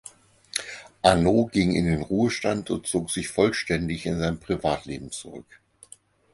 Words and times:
Arnault 1.03 1.51
ging 1.53 1.75
in 1.75 1.85
den 1.85 2.01
Ruhestand 2.01 2.71
und 2.71 2.87
zog 2.87 3.11
sich 3.11 3.27
vollständig 3.27 4.07
in 4.07 4.17
sein 4.17 4.39
Privatleben 4.39 5.11
zurück. 5.11 5.61